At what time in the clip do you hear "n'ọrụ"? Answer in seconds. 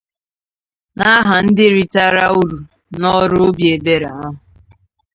2.99-3.39